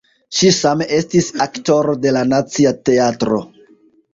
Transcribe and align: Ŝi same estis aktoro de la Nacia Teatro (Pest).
Ŝi 0.37 0.47
same 0.59 0.87
estis 0.99 1.27
aktoro 1.45 1.95
de 2.07 2.15
la 2.17 2.25
Nacia 2.33 2.73
Teatro 2.89 3.43
(Pest). 3.45 3.71